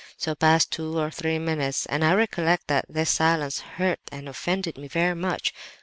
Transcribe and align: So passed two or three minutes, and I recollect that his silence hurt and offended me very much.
So 0.17 0.33
passed 0.33 0.71
two 0.71 0.97
or 0.97 1.11
three 1.11 1.37
minutes, 1.37 1.85
and 1.85 2.03
I 2.03 2.15
recollect 2.15 2.65
that 2.69 2.85
his 2.91 3.07
silence 3.09 3.59
hurt 3.59 3.99
and 4.11 4.27
offended 4.27 4.75
me 4.75 4.87
very 4.87 5.13
much. 5.15 5.53